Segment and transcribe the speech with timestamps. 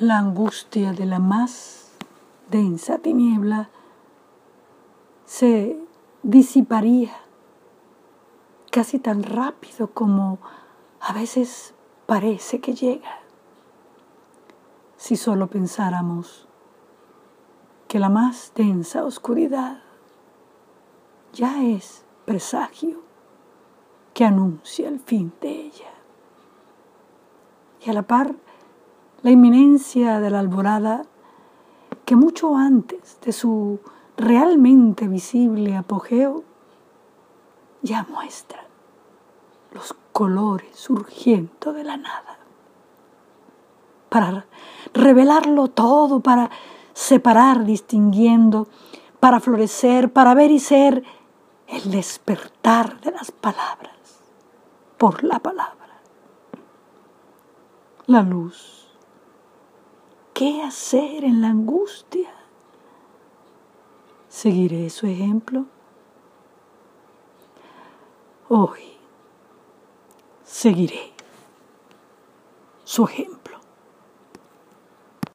[0.00, 1.90] la angustia de la más
[2.48, 3.68] densa tiniebla
[5.26, 5.78] se
[6.22, 7.12] disiparía
[8.70, 10.38] casi tan rápido como
[11.00, 11.74] a veces
[12.06, 13.18] parece que llega.
[14.96, 16.48] Si solo pensáramos
[17.86, 19.82] que la más densa oscuridad
[21.34, 23.02] ya es presagio
[24.14, 25.92] que anuncia el fin de ella.
[27.84, 28.34] Y a la par,
[29.22, 31.02] la inminencia de la alborada
[32.04, 33.80] que mucho antes de su
[34.16, 36.44] realmente visible apogeo
[37.82, 38.64] ya muestra
[39.72, 42.38] los colores surgiendo de la nada.
[44.08, 44.46] Para
[44.92, 46.50] revelarlo todo, para
[46.92, 48.66] separar distinguiendo,
[49.20, 51.04] para florecer, para ver y ser
[51.68, 53.94] el despertar de las palabras
[54.98, 56.00] por la palabra.
[58.06, 58.79] La luz.
[60.40, 62.30] ¿Qué hacer en la angustia?
[64.30, 65.66] ¿Seguiré su ejemplo?
[68.48, 68.80] Hoy
[70.42, 71.12] seguiré
[72.84, 73.49] su ejemplo.